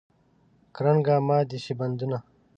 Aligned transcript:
کرنګه 0.75 1.15
مات 1.27 1.43
دې 1.49 1.57
شي 1.63 1.73
بندونه. 1.79 2.17